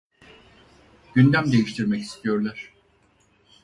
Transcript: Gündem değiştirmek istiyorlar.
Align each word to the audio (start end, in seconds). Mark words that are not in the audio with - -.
Gündem 1.13 1.51
değiştirmek 1.51 2.01
istiyorlar. 2.03 2.73